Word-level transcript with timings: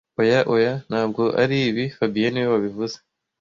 Oya, 0.19 0.39
oya! 0.53 0.73
Ntabwo 0.89 1.23
aribi 1.43 1.83
fabien 1.97 2.31
niwe 2.31 2.47
wabivuze 2.53 2.97